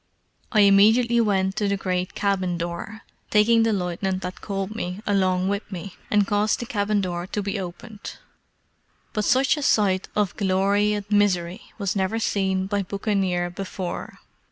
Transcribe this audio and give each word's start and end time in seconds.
I 0.51 0.61
immediately 0.61 1.21
went 1.21 1.55
to 1.57 1.67
the 1.67 1.77
great 1.77 2.15
cabin 2.15 2.57
door, 2.57 3.01
taking 3.29 3.61
the 3.61 3.71
lieutenant 3.71 4.23
that 4.23 4.41
called 4.41 4.73
me 4.75 4.99
along 5.05 5.47
with 5.47 5.71
me, 5.71 5.95
and 6.09 6.25
caused 6.25 6.59
the 6.59 6.65
cabin 6.65 7.01
door 7.01 7.27
to 7.27 7.43
be 7.43 7.59
opened. 7.59 8.17
But 9.13 9.25
such 9.25 9.57
a 9.57 9.61
sight 9.61 10.07
of 10.15 10.35
glory 10.37 10.93
and 10.93 11.05
misery 11.11 11.61
was 11.77 11.95
never 11.95 12.17
seen 12.17 12.65
by 12.65 12.81
buccaneer 12.81 13.51
before. 13.51 14.17